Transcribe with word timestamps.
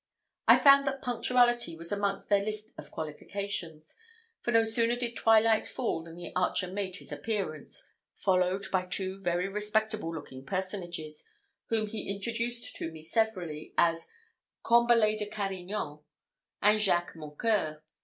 I 0.47 0.57
found 0.57 0.87
that 0.87 1.03
punctuality 1.03 1.75
was 1.75 1.91
amongst 1.91 2.27
their 2.27 2.43
list 2.43 2.73
of 2.75 2.89
qualifications; 2.89 3.95
for 4.39 4.49
no 4.49 4.63
sooner 4.63 4.95
did 4.95 5.15
twilight 5.15 5.67
fall 5.67 6.01
than 6.01 6.15
the 6.15 6.31
archer 6.35 6.67
made 6.67 6.95
his 6.95 7.11
appearance, 7.11 7.87
followed 8.15 8.65
by 8.71 8.87
two 8.87 9.19
very 9.19 9.47
respectable 9.47 10.11
looking 10.11 10.43
personages, 10.43 11.25
whom 11.67 11.85
he 11.85 12.09
introduced 12.09 12.75
to 12.77 12.91
me 12.91 13.03
severally 13.03 13.75
as 13.77 14.07
Combalet 14.63 15.19
de 15.19 15.27
Carignan, 15.27 15.99
and 16.63 16.79
Jacques 16.79 17.15
Mocqueur. 17.15 17.83